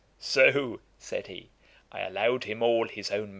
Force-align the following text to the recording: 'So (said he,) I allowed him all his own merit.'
'So 0.17 0.79
(said 0.97 1.27
he,) 1.27 1.51
I 1.91 1.99
allowed 1.99 2.45
him 2.45 2.63
all 2.63 2.87
his 2.87 3.11
own 3.11 3.19
merit.' 3.25 3.29